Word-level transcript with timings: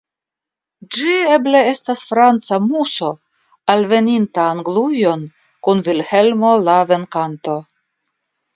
Ĝi 0.95 1.11
eble 1.33 1.59
estas 1.71 2.01
franca 2.13 2.59
muso 2.69 3.11
alveninta 3.75 4.47
Anglujon 4.55 5.29
kun 5.69 5.87
Vilhelmo 5.91 6.57
la 6.67 6.79
Venkanto. 6.95 7.63